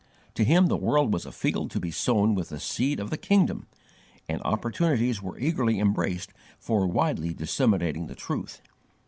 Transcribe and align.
To 0.33 0.43
him 0.43 0.65
the 0.65 0.77
world 0.77 1.13
was 1.13 1.27
a 1.27 1.31
field 1.31 1.69
to 1.69 1.79
be 1.79 1.91
sown 1.91 2.33
with 2.33 2.49
the 2.49 2.59
seed 2.59 2.99
of 2.99 3.11
the 3.11 3.19
Kingdom, 3.19 3.67
and 4.27 4.41
opportunities 4.41 5.21
were 5.21 5.37
eagerly 5.37 5.79
embraced 5.79 6.33
for 6.57 6.87
widely 6.87 7.35
disseminating 7.35 8.07
the 8.07 8.15
truth. 8.15 8.63